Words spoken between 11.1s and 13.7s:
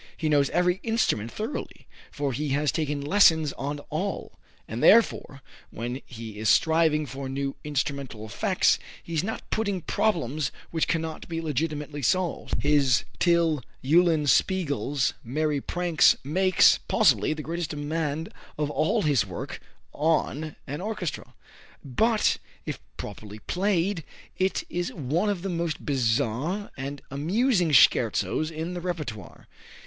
be legitimately solved. His "Till